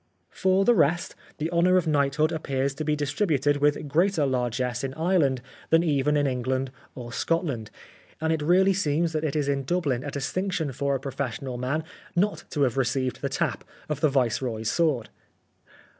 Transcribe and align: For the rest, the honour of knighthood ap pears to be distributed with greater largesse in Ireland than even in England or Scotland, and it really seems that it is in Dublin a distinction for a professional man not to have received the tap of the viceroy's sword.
For 0.31 0.65
the 0.65 0.73
rest, 0.73 1.13
the 1.37 1.51
honour 1.51 1.77
of 1.77 1.85
knighthood 1.85 2.33
ap 2.33 2.41
pears 2.41 2.73
to 2.73 2.83
be 2.83 2.95
distributed 2.95 3.57
with 3.57 3.87
greater 3.87 4.25
largesse 4.25 4.83
in 4.83 4.95
Ireland 4.95 5.43
than 5.69 5.83
even 5.83 6.17
in 6.17 6.25
England 6.25 6.71
or 6.95 7.13
Scotland, 7.13 7.69
and 8.19 8.33
it 8.33 8.41
really 8.41 8.73
seems 8.73 9.11
that 9.13 9.23
it 9.23 9.35
is 9.35 9.47
in 9.47 9.63
Dublin 9.63 10.03
a 10.03 10.09
distinction 10.09 10.71
for 10.71 10.95
a 10.95 10.99
professional 10.99 11.59
man 11.59 11.83
not 12.15 12.45
to 12.49 12.63
have 12.63 12.77
received 12.77 13.21
the 13.21 13.29
tap 13.29 13.63
of 13.89 14.01
the 14.01 14.09
viceroy's 14.09 14.71
sword. 14.71 15.09